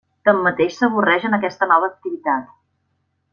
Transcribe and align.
Tanmateix 0.27 0.77
s'avorreix 0.79 1.27
en 1.29 1.37
aquesta 1.39 1.67
nova 1.73 1.91
activitat. 1.93 2.49